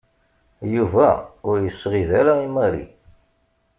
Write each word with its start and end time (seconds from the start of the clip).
Yuba 0.73 1.09
ur 1.47 1.55
yesɣid 1.61 2.09
ara 2.19 2.33
i 2.45 2.47
Mary. 2.55 2.85